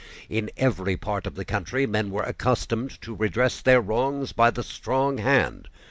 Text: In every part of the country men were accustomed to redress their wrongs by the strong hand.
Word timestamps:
In 0.29 0.49
every 0.57 0.97
part 0.97 1.27
of 1.27 1.35
the 1.35 1.45
country 1.45 1.85
men 1.85 2.09
were 2.09 2.23
accustomed 2.23 2.99
to 3.03 3.13
redress 3.13 3.61
their 3.61 3.79
wrongs 3.81 4.31
by 4.31 4.49
the 4.49 4.63
strong 4.63 5.19
hand. 5.19 5.67